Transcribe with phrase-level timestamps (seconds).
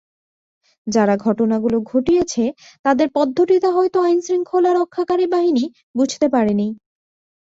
[0.87, 2.43] যারা ঘটনাগুলো ঘটিয়েছে,
[2.85, 5.63] তাদের পদ্ধতিটা হয়তো আইনশৃঙ্খলা রক্ষাকারী বাহিনী
[5.95, 6.67] বুঝতে পারেনি।